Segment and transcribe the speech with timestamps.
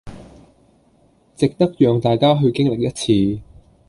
[1.35, 2.89] 值得讓大家去經歷一
[3.35, 3.41] 次